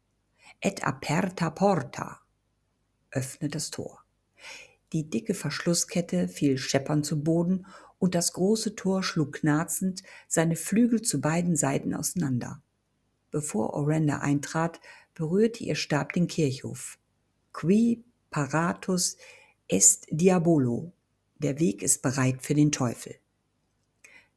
[0.61, 2.21] Et aperta porta.
[3.11, 4.03] Öffne das Tor.
[4.93, 7.65] Die dicke Verschlusskette fiel scheppernd zu Boden
[7.99, 12.61] und das große Tor schlug knarzend seine Flügel zu beiden Seiten auseinander.
[13.31, 14.79] Bevor Orenda eintrat,
[15.13, 16.97] berührte ihr Stab den Kirchhof.
[17.51, 19.17] Qui paratus
[19.67, 20.91] est diabolo.
[21.39, 23.15] Der Weg ist bereit für den Teufel.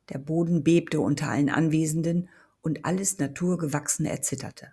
[0.09, 2.29] Der Boden bebte unter allen Anwesenden
[2.63, 4.73] und alles Naturgewachsene erzitterte.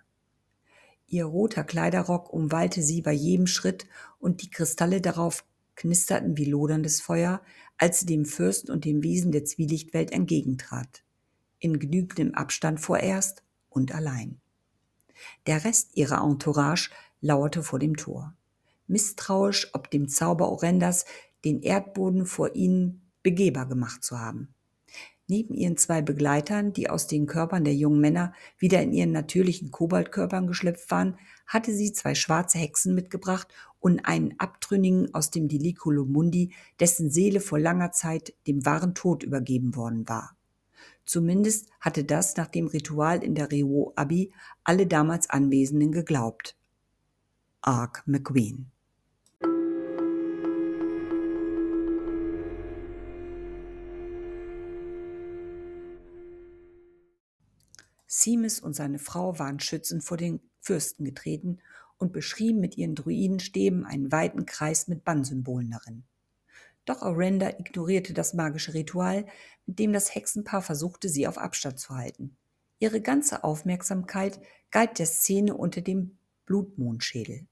[1.06, 3.86] Ihr roter Kleiderrock umwallte sie bei jedem Schritt
[4.18, 5.44] und die Kristalle darauf
[5.74, 7.40] knisterten wie loderndes Feuer,
[7.78, 11.04] als sie dem Fürsten und dem Wesen der Zwielichtwelt entgegentrat.
[11.60, 14.40] In genügendem Abstand vorerst und allein.
[15.46, 16.90] Der Rest ihrer Entourage
[17.20, 18.34] lauerte vor dem Tor.
[18.88, 21.04] Misstrauisch, ob dem Zauber Orendas
[21.44, 24.54] den Erdboden vor ihnen begehbar gemacht zu haben.
[25.30, 29.70] Neben ihren zwei Begleitern, die aus den Körpern der jungen Männer wieder in ihren natürlichen
[29.70, 33.48] Kobaltkörpern geschlüpft waren, hatte sie zwei schwarze Hexen mitgebracht
[33.78, 39.22] und einen Abtrünnigen aus dem Deliculo Mundi, dessen Seele vor langer Zeit dem wahren Tod
[39.22, 40.34] übergeben worden war.
[41.04, 44.32] Zumindest hatte das nach dem Ritual in der Rio Abbey
[44.64, 46.56] alle damals Anwesenden geglaubt.
[47.60, 48.70] Ark McQueen
[58.08, 61.60] Seamus und seine Frau waren schützend vor den Fürsten getreten
[61.98, 66.04] und beschrieben mit ihren Druidenstäben einen weiten Kreis mit Bannsymbolen darin.
[66.86, 69.26] Doch Orenda ignorierte das magische Ritual,
[69.66, 72.36] mit dem das Hexenpaar versuchte, sie auf Abstand zu halten.
[72.78, 74.40] Ihre ganze Aufmerksamkeit
[74.70, 76.16] galt der Szene unter dem
[76.46, 77.46] Blutmondschädel.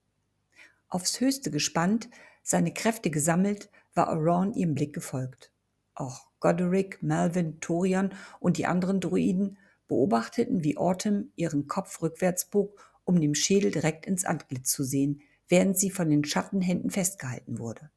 [0.88, 2.08] Aufs Höchste gespannt,
[2.42, 5.52] seine Kräfte gesammelt, war Aron ihrem Blick gefolgt.
[5.94, 12.78] Auch Goderic, Melvin, Torian und die anderen Druiden beobachteten, wie Autumn ihren Kopf rückwärts bog,
[13.04, 17.90] um dem Schädel direkt ins Antlitz zu sehen, während sie von den Schattenhänden festgehalten wurde.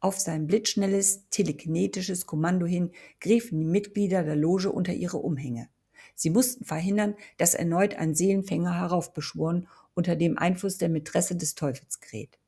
[0.00, 5.68] Auf sein blitzschnelles, telekinetisches Kommando hin griffen die Mitglieder der Loge unter ihre Umhänge.
[6.14, 12.00] Sie mussten verhindern, dass erneut ein Seelenfänger heraufbeschworen unter dem Einfluss der Mätresse des Teufels
[12.00, 12.38] gerät.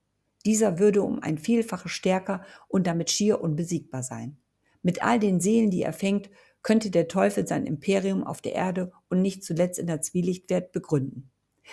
[0.47, 4.39] Dieser würde um ein Vielfaches stärker und damit schier unbesiegbar sein.
[4.83, 6.31] Mit all den Seelen, die er fängt,
[6.63, 11.31] könnte der Teufel sein Imperium auf der Erde und nicht zuletzt in der Zwielichtwelt begründen.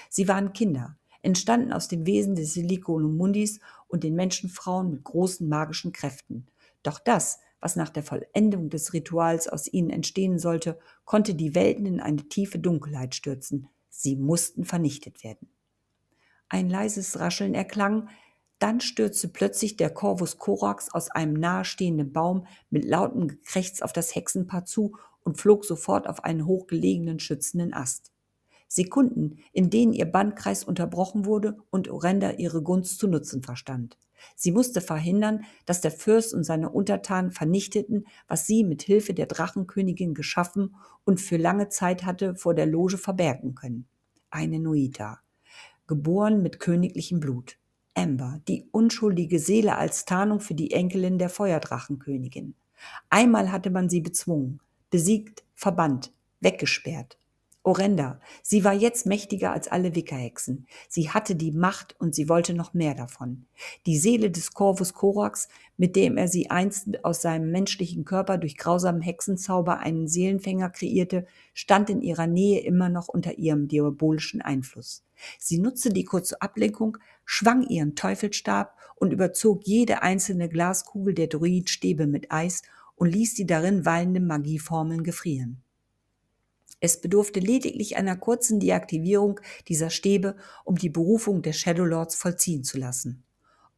[0.09, 5.91] Sie waren Kinder, entstanden aus dem Wesen des Siliconumundis und den Menschenfrauen mit großen magischen
[5.91, 6.47] Kräften.
[6.83, 11.85] Doch das, was nach der Vollendung des Rituals aus ihnen entstehen sollte, konnte die Welten
[11.85, 13.69] in eine tiefe Dunkelheit stürzen.
[13.89, 15.49] Sie mussten vernichtet werden.
[16.47, 18.09] Ein leises Rascheln erklang,
[18.65, 24.15] dann stürzte plötzlich der Corvus Corax aus einem nahestehenden Baum mit lautem Gekrächz auf das
[24.15, 28.11] Hexenpaar zu und flog sofort auf einen hochgelegenen schützenden Ast.
[28.67, 33.99] Sekunden, in denen ihr Bandkreis unterbrochen wurde und Orenda ihre Gunst zu nutzen verstand.
[34.35, 39.27] Sie musste verhindern, dass der Fürst und seine Untertanen vernichteten, was sie mit Hilfe der
[39.27, 43.87] Drachenkönigin geschaffen und für lange Zeit hatte vor der Loge verbergen können.
[44.31, 45.19] Eine Noita,
[45.85, 47.59] geboren mit königlichem Blut.
[47.95, 52.55] Amber, die unschuldige Seele als Tarnung für die Enkelin der Feuerdrachenkönigin.
[53.09, 57.17] Einmal hatte man sie bezwungen, besiegt, verbannt, weggesperrt.
[57.65, 60.67] Orenda, sie war jetzt mächtiger als alle Wickerhexen.
[60.87, 63.47] Sie hatte die Macht und sie wollte noch mehr davon.
[63.87, 68.55] Die Seele des Corvus Corax, mit dem er sie einst aus seinem menschlichen Körper durch
[68.55, 71.25] grausamen Hexenzauber einen Seelenfänger kreierte,
[71.55, 75.03] stand in ihrer Nähe immer noch unter ihrem diabolischen Einfluss.
[75.39, 82.05] Sie nutzte die kurze Ablenkung, schwang ihren Teufelstab und überzog jede einzelne Glaskugel der Druidstäbe
[82.05, 82.61] mit Eis
[82.95, 85.64] und ließ die darin weilenden Magieformeln gefrieren.
[86.79, 92.77] Es bedurfte lediglich einer kurzen Deaktivierung dieser Stäbe, um die Berufung der Shadowlords vollziehen zu
[92.77, 93.23] lassen.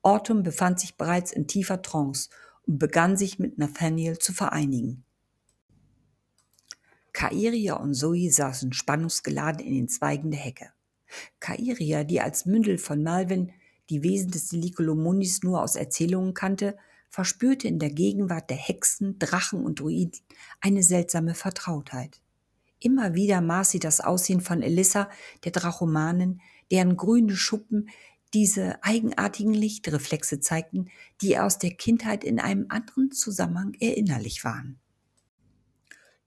[0.01, 2.29] Autumn befand sich bereits in tiefer Trance
[2.65, 5.03] und begann sich mit Nathaniel zu vereinigen.
[7.13, 10.69] Kairia und Zoe saßen spannungsgeladen in den Zweigen der Hecke.
[11.39, 13.51] Kairia, die als Mündel von Malvin
[13.89, 16.77] die Wesen des Silicolomundis nur aus Erzählungen kannte,
[17.10, 20.19] verspürte in der Gegenwart der Hexen, Drachen und Druiden
[20.62, 22.21] eine seltsame Vertrautheit.
[22.79, 25.09] Immer wieder maß sie das Aussehen von Elissa,
[25.43, 27.89] der Drachomanin, deren grüne Schuppen
[28.33, 30.89] diese eigenartigen Lichtreflexe zeigten,
[31.21, 34.79] die aus der Kindheit in einem anderen Zusammenhang erinnerlich waren.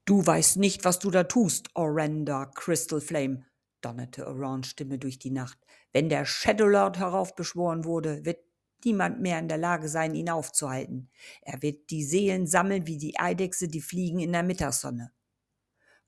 [0.05, 3.45] Du weißt nicht, was du da tust, Orenda Crystal Flame,
[3.81, 5.59] donnerte Orans Stimme durch die Nacht.
[5.93, 8.39] Wenn der Shadowlord heraufbeschworen wurde, wird
[8.83, 11.09] niemand mehr in der Lage sein, ihn aufzuhalten.
[11.43, 15.11] Er wird die Seelen sammeln wie die Eidechse die Fliegen in der Mittagssonne.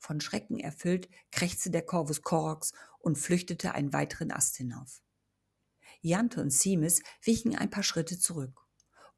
[0.04, 5.02] Von Schrecken erfüllt, krächzte der Corvus Corax und flüchtete einen weiteren Ast hinauf.
[6.02, 8.68] Jante und Simis wichen ein paar Schritte zurück.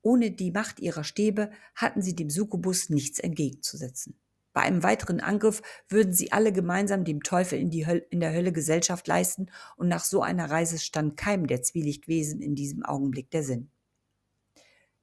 [0.04, 4.20] Ohne die Macht ihrer Stäbe hatten sie dem Succubus nichts entgegenzusetzen.
[4.54, 9.08] Bei einem weiteren Angriff würden sie alle gemeinsam dem Teufel in, in der Hölle Gesellschaft
[9.08, 13.72] leisten und nach so einer Reise stand keinem der Zwielichtwesen in diesem Augenblick der Sinn.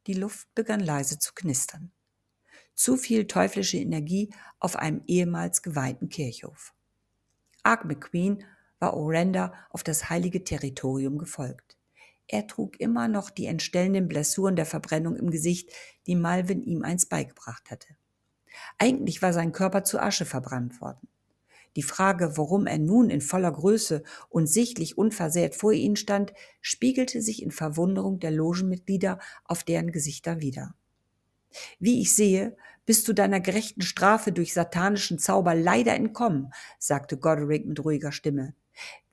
[0.06, 1.90] Die Luft begann leise zu knistern
[2.74, 6.74] zu viel teuflische Energie auf einem ehemals geweihten Kirchhof.
[7.62, 8.44] Ark McQueen
[8.78, 11.76] war Orenda auf das heilige Territorium gefolgt.
[12.26, 15.70] Er trug immer noch die entstellenden Blessuren der Verbrennung im Gesicht,
[16.06, 17.88] die Malvin ihm einst beigebracht hatte.
[18.78, 21.08] Eigentlich war sein Körper zu Asche verbrannt worden.
[21.76, 27.22] Die Frage, warum er nun in voller Größe und sichtlich unversehrt vor ihnen stand, spiegelte
[27.22, 30.74] sich in Verwunderung der Logenmitglieder auf deren Gesichter wider.
[31.78, 37.66] Wie ich sehe, bist du deiner gerechten Strafe durch satanischen Zauber leider entkommen, sagte Goderic
[37.66, 38.54] mit ruhiger Stimme.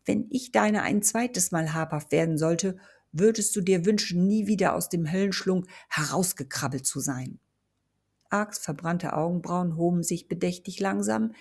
[0.05, 2.77] Wenn ich deiner ein zweites Mal habhaft werden sollte,
[3.11, 7.39] würdest du dir wünschen, nie wieder aus dem Höllenschlung herausgekrabbelt zu sein.
[8.29, 11.33] Arks verbrannte Augenbrauen hoben sich bedächtig langsam.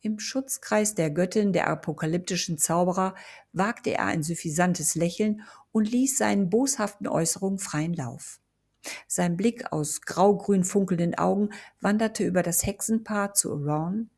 [0.00, 3.14] Im Schutzkreis der Göttin der apokalyptischen Zauberer
[3.52, 8.40] wagte er ein suffisantes Lächeln und ließ seinen boshaften Äußerungen freien Lauf.
[9.06, 14.10] Sein Blick aus graugrün funkelnden Augen wanderte über das Hexenpaar zu Aron,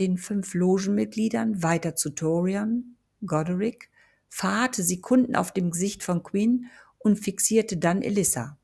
[0.00, 2.96] den fünf Logenmitgliedern, weiter zu Torian,
[3.26, 3.90] Goderic,
[4.28, 6.66] verharrte Sekunden auf dem Gesicht von Queen
[6.98, 8.58] und fixierte dann Elissa.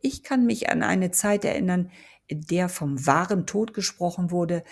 [0.00, 1.90] Ich kann mich an eine Zeit erinnern,
[2.26, 4.64] in der vom wahren Tod gesprochen wurde,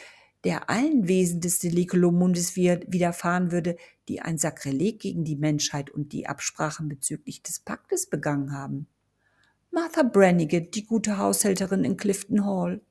[0.44, 3.76] der allen Wesen des Deliculomundis widerfahren würde,
[4.08, 8.88] die ein Sakrileg gegen die Menschheit und die Absprachen bezüglich des Paktes begangen haben.
[9.74, 12.82] Martha Brannigan, die gute Haushälterin in Clifton Hall.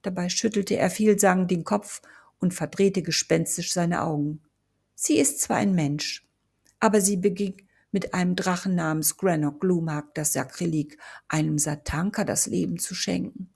[0.00, 2.00] Dabei schüttelte er vielsagend den Kopf
[2.38, 4.40] und verdrehte gespenstisch seine Augen.
[4.94, 6.26] Sie ist zwar ein Mensch,
[6.80, 10.96] aber sie beging mit einem Drachen namens Grannock Gloomhack das Sakrileg,
[11.28, 13.50] einem Satanka das Leben zu schenken.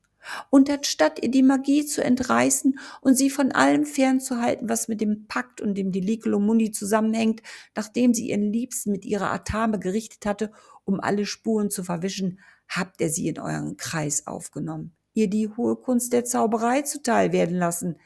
[0.50, 5.26] Und anstatt ihr die Magie zu entreißen und sie von allem fernzuhalten, was mit dem
[5.26, 7.40] Pakt und dem Deliculo Mundi zusammenhängt,
[7.74, 10.52] nachdem sie ihren Liebsten mit ihrer Atame gerichtet hatte,
[10.90, 15.76] um alle Spuren zu verwischen, habt ihr sie in euren Kreis aufgenommen, ihr die hohe
[15.76, 17.96] Kunst der Zauberei zuteil werden lassen.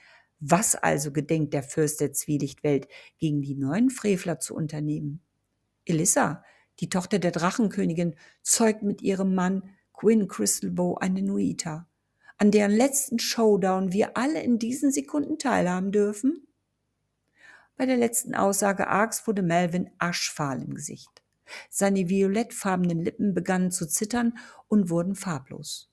[0.41, 2.87] Was also gedenkt der Fürst der Zwielichtwelt
[3.19, 5.23] gegen die neuen Frevler zu unternehmen?
[5.87, 6.45] Elissa,
[6.81, 9.63] die Tochter der Drachenkönigin, zeugt mit ihrem Mann
[9.95, 11.87] Quinn Crystalbow eine Nuita,
[12.37, 16.47] an deren letzten Showdown wir alle in diesen Sekunden teilhaben dürfen?
[17.77, 21.14] Bei der letzten Aussage Arks wurde Melvin aschfahl im Gesicht.
[21.71, 25.91] Seine violettfarbenen Lippen begannen zu zittern und wurden farblos.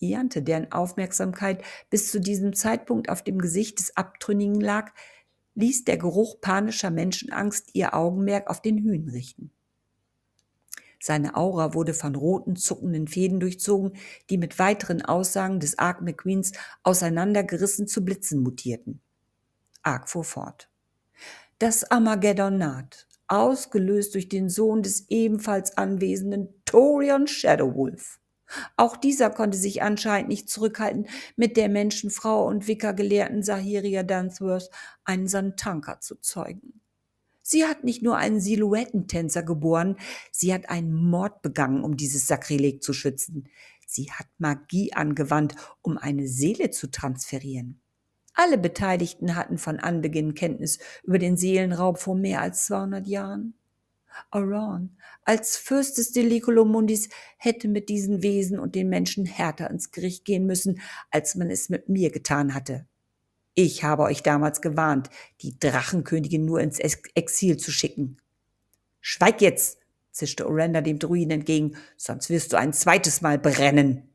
[0.00, 4.92] Iante, deren Aufmerksamkeit bis zu diesem Zeitpunkt auf dem Gesicht des Abtrünnigen lag,
[5.54, 9.52] ließ der Geruch panischer Menschenangst ihr Augenmerk auf den Hühn richten.
[11.02, 13.96] Seine Aura wurde von roten, zuckenden Fäden durchzogen,
[14.28, 19.00] die mit weiteren Aussagen des Ark McQueens auseinandergerissen zu Blitzen mutierten.
[19.82, 20.70] Ark fuhr fort.
[21.58, 28.20] Das Armageddon naht, ausgelöst durch den Sohn des ebenfalls anwesenden Torion Shadowwolf.
[28.76, 34.70] Auch dieser konnte sich anscheinend nicht zurückhalten, mit der Menschenfrau und Wickergelehrten Sahiria Dunsworth
[35.04, 36.80] einen Santanka zu zeugen.
[37.42, 39.96] Sie hat nicht nur einen Silhouettentänzer geboren,
[40.32, 43.48] sie hat einen Mord begangen, um dieses Sakrileg zu schützen.
[43.86, 47.80] Sie hat Magie angewandt, um eine Seele zu transferieren.
[48.34, 53.54] Alle Beteiligten hatten von Anbeginn Kenntnis über den Seelenraub vor mehr als 200 Jahren.
[54.30, 60.24] Aron als Fürst des Deliculomundis hätte mit diesen Wesen und den Menschen härter ins Gericht
[60.24, 62.86] gehen müssen, als man es mit mir getan hatte.
[63.54, 65.10] Ich habe euch damals gewarnt,
[65.42, 68.16] die Drachenkönigin nur ins Exil zu schicken.
[69.00, 69.78] Schweig jetzt,
[70.10, 74.09] zischte Orenda dem Druiden entgegen, sonst wirst du ein zweites Mal brennen.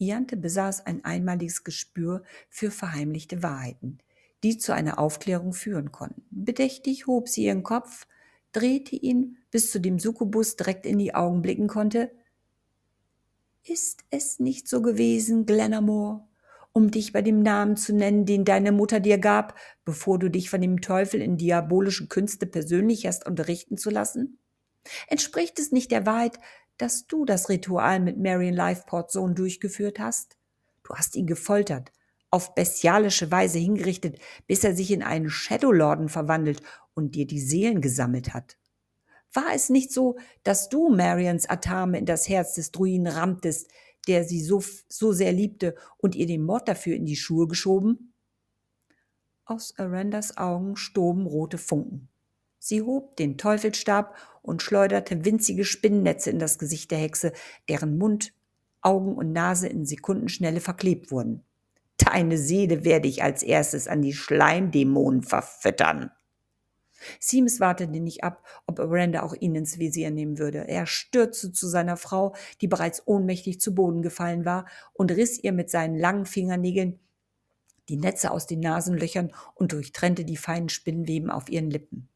[0.00, 3.98] Iante besaß ein einmaliges Gespür für verheimlichte Wahrheiten,
[4.42, 6.24] die zu einer Aufklärung führen konnten.
[6.30, 8.06] Bedächtig hob sie ihren Kopf,
[8.52, 12.10] drehte ihn, bis zu dem Succubus direkt in die Augen blicken konnte.
[13.62, 16.24] Ist es nicht so gewesen, Glenamore,
[16.72, 20.48] um dich bei dem Namen zu nennen, den deine Mutter dir gab, bevor du dich
[20.48, 24.38] von dem Teufel in diabolischen Künste persönlich hast unterrichten zu lassen?
[25.08, 26.38] Entspricht es nicht der Wahrheit,
[26.80, 30.38] dass du das Ritual mit Marion Lifeports Sohn durchgeführt hast?
[30.82, 31.92] Du hast ihn gefoltert,
[32.30, 36.62] auf bestialische Weise hingerichtet, bis er sich in einen Shadowlorden verwandelt
[36.94, 38.56] und dir die Seelen gesammelt hat.
[39.32, 43.70] War es nicht so, dass du Marians Atame in das Herz des Druiden rammtest,
[44.08, 48.14] der sie so, so sehr liebte und ihr den Mord dafür in die Schuhe geschoben?
[49.44, 52.08] Aus Arandas Augen stoben rote Funken.
[52.58, 57.32] Sie hob den Teufelstab und schleuderte winzige Spinnennetze in das Gesicht der Hexe,
[57.68, 58.32] deren Mund,
[58.82, 61.44] Augen und Nase in Sekundenschnelle verklebt wurden.
[61.98, 66.10] Deine Seele werde ich als erstes an die Schleimdämonen verfüttern.
[67.18, 70.68] Seamus wartete nicht ab, ob Aranda auch ihn ins Visier nehmen würde.
[70.68, 75.52] Er stürzte zu seiner Frau, die bereits ohnmächtig zu Boden gefallen war, und riss ihr
[75.52, 76.98] mit seinen langen Fingernägeln
[77.88, 82.08] die Netze aus den Nasenlöchern und durchtrennte die feinen Spinnweben auf ihren Lippen.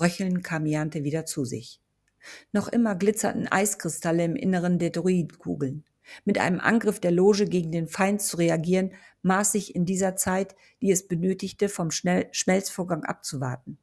[0.00, 1.80] Röchelnd kam Jante wieder zu sich.
[2.52, 5.84] Noch immer glitzerten Eiskristalle im Inneren der Druidkugeln.
[6.24, 10.54] Mit einem Angriff der Loge gegen den Feind zu reagieren, maß sich in dieser Zeit,
[10.80, 13.78] die es benötigte, vom Schnell Schmelzvorgang abzuwarten.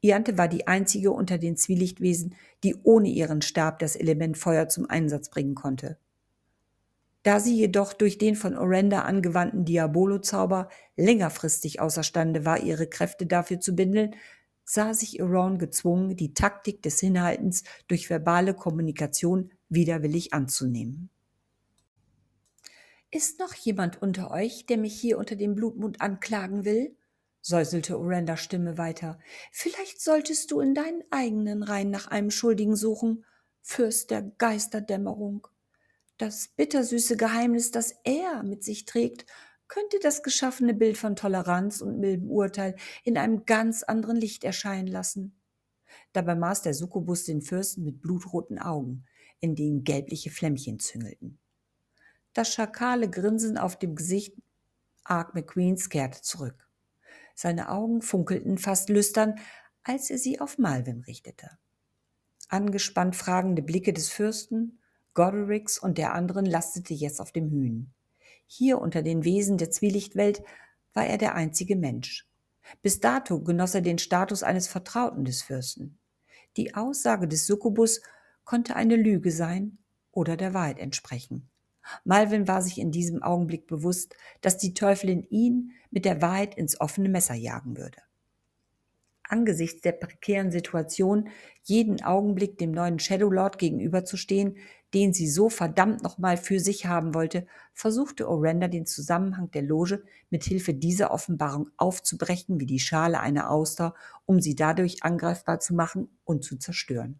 [0.00, 4.88] Iante war die einzige unter den Zwielichtwesen, die ohne ihren Stab das Element Feuer zum
[4.88, 5.98] Einsatz bringen konnte.
[7.22, 13.60] Da sie jedoch durch den von Orenda angewandten Diabolo-Zauber längerfristig außerstande war, ihre Kräfte dafür
[13.60, 14.14] zu bündeln,
[14.64, 21.10] sah sich Iran gezwungen, die Taktik des Hinhaltens durch verbale Kommunikation widerwillig anzunehmen.
[23.10, 26.96] Ist noch jemand unter euch, der mich hier unter dem Blutmund anklagen will?
[27.40, 29.18] säuselte Orandas Stimme weiter.
[29.52, 33.24] Vielleicht solltest du in deinen eigenen Reihen nach einem Schuldigen suchen,
[33.60, 35.46] Fürst der Geisterdämmerung.
[36.18, 39.26] Das bittersüße Geheimnis, das er mit sich trägt,
[39.68, 44.88] könnte das geschaffene Bild von Toleranz und mildem Urteil in einem ganz anderen Licht erscheinen
[44.88, 45.40] lassen.
[46.12, 49.04] Dabei maß der Succubus den Fürsten mit blutroten Augen.
[49.40, 51.38] in denen gelbliche Flämmchen züngelten.
[52.32, 54.34] Das schakale Grinsen auf dem Gesicht
[55.04, 56.66] Ark McQueens kehrte zurück.
[57.34, 59.34] Seine Augen funkelten fast lüstern,
[59.82, 61.50] als er sie auf Malvin richtete.
[62.48, 64.80] Angespannt fragende Blicke des Fürsten,
[65.14, 67.93] Godericks und der anderen lastete jetzt auf dem Hühn.
[68.46, 70.42] Hier unter den Wesen der Zwielichtwelt
[70.92, 72.28] war er der einzige Mensch.
[72.82, 75.98] Bis dato genoss er den Status eines Vertrauten des Fürsten.
[76.56, 78.00] Die Aussage des Succubus
[78.44, 79.78] konnte eine Lüge sein
[80.12, 81.50] oder der Wahrheit entsprechen.
[82.04, 86.80] Malvin war sich in diesem Augenblick bewusst, dass die Teufelin ihn mit der Wahrheit ins
[86.80, 87.98] offene Messer jagen würde.
[89.22, 91.28] Angesichts der prekären Situation,
[91.62, 94.56] jeden Augenblick dem neuen Shadow Lord gegenüberzustehen,
[94.94, 100.04] den sie so verdammt nochmal für sich haben wollte, versuchte Orenda den Zusammenhang der Loge
[100.30, 105.74] mit Hilfe dieser Offenbarung aufzubrechen wie die Schale einer Auster, um sie dadurch angreifbar zu
[105.74, 107.18] machen und zu zerstören.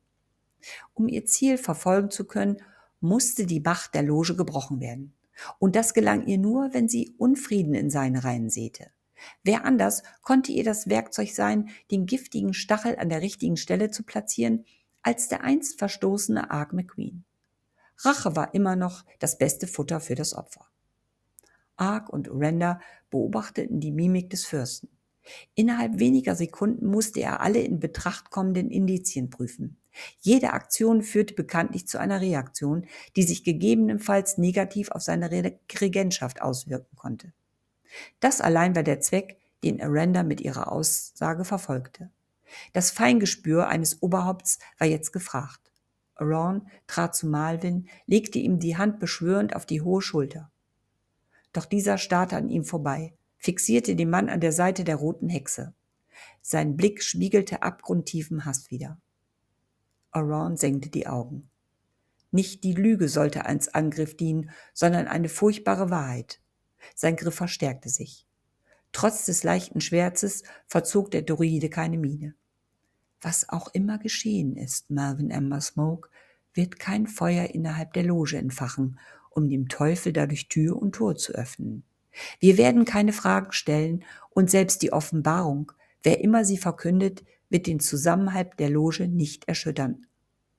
[0.95, 2.59] Um ihr Ziel verfolgen zu können,
[3.01, 5.13] musste die Macht der Loge gebrochen werden.
[5.59, 8.91] Und das gelang ihr nur, wenn sie Unfrieden in seine Reihen säte.
[9.43, 14.05] Wer anders konnte ihr das Werkzeug sein, den giftigen Stachel an der richtigen Stelle zu
[14.05, 14.65] platzieren,
[15.03, 17.25] als der einst verstoßene Ark McQueen.
[17.99, 20.67] Rache war immer noch das beste Futter für das Opfer.
[21.77, 22.81] Ark und Urenda
[23.11, 24.89] beobachteten die Mimik des Fürsten.
[25.55, 29.79] Innerhalb weniger Sekunden musste er alle in Betracht kommenden Indizien prüfen.
[30.21, 32.87] Jede Aktion führte bekanntlich zu einer Reaktion,
[33.17, 37.33] die sich gegebenenfalls negativ auf seine Regentschaft auswirken konnte.
[38.21, 42.11] Das allein war der Zweck, den Aranda mit ihrer Aussage verfolgte.
[42.73, 45.73] Das Feingespür eines Oberhaupts war jetzt gefragt.
[46.21, 50.51] Ron trat zu Malvin, legte ihm die Hand beschwörend auf die hohe Schulter.
[51.53, 55.75] Doch dieser starrte an ihm vorbei, fixierte den Mann an der Seite der roten Hexe.
[56.43, 59.01] Sein Blick spiegelte abgrundtiefen Hass wider.
[60.11, 61.51] Aron senkte die Augen.
[62.31, 66.41] Nicht die Lüge sollte als Angriff dienen, sondern eine furchtbare Wahrheit.
[66.95, 68.27] Sein Griff verstärkte sich.
[68.93, 72.35] Trotz des leichten Schwärzes verzog der Druide keine Miene.
[73.25, 76.11] Was auch immer geschehen ist, Marvin Ember Smoke,
[76.53, 78.99] wird kein Feuer innerhalb der Loge entfachen,
[79.31, 81.85] um dem Teufel dadurch Tür und Tor zu öffnen.
[82.39, 85.73] Wir werden keine Fragen stellen und selbst die Offenbarung,
[86.03, 90.07] wer immer sie verkündet, wird den Zusammenhalt der Loge nicht erschüttern.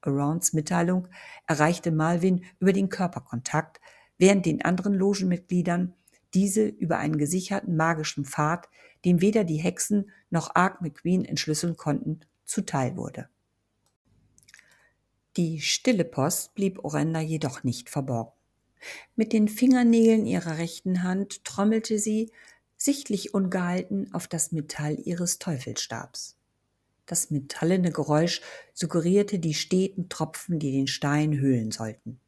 [0.02, 1.08] Arounds Mitteilung
[1.46, 3.80] erreichte Malvin über den Körperkontakt,
[4.18, 5.94] während den anderen Logenmitgliedern
[6.34, 8.70] diese über einen gesicherten magischen Pfad,
[9.06, 13.28] den weder die Hexen noch Ark McQueen entschlüsseln konnten, zuteil wurde.
[15.38, 18.32] Die stille Post blieb Orenda jedoch nicht verborgen.
[19.16, 22.32] Mit den Fingernägeln ihrer rechten Hand trommelte sie,
[22.78, 26.38] sichtlich ungehalten, auf das Metall ihres Teufelstabs.
[27.06, 28.42] Das metallene Geräusch
[28.74, 32.20] suggerierte die steten Tropfen, die den Stein höhlen sollten.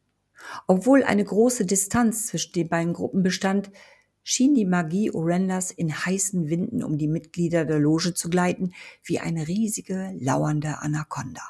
[0.68, 3.72] Obwohl eine große Distanz zwischen den beiden Gruppen bestand,
[4.30, 9.22] schien die Magie Orendas in heißen Winden um die Mitglieder der Loge zu gleiten, wie
[9.22, 11.42] eine riesige, lauernde Anaconda.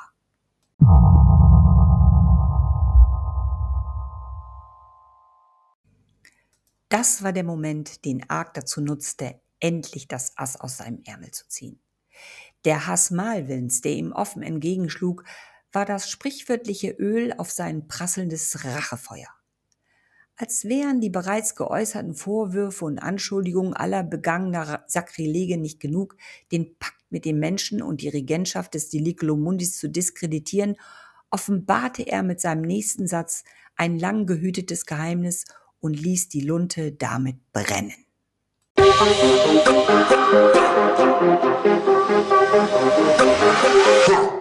[6.88, 11.48] Das war der Moment, den Ark dazu nutzte, endlich das Ass aus seinem Ärmel zu
[11.48, 11.80] ziehen.
[12.64, 15.24] Der Hass Malvins, der ihm offen entgegenschlug,
[15.72, 19.37] war das sprichwörtliche Öl auf sein prasselndes Rachefeuer
[20.38, 26.16] als wären die bereits geäußerten Vorwürfe und Anschuldigungen aller begangener Sakrilege nicht genug,
[26.52, 30.76] den Pakt mit den Menschen und die Regentschaft des Deliculo Mundis zu diskreditieren,
[31.32, 33.44] offenbarte er mit seinem nächsten Satz
[33.76, 35.46] ein lang gehütetes Geheimnis
[35.80, 37.94] und ließ die Lunte damit brennen.
[44.08, 44.37] Musik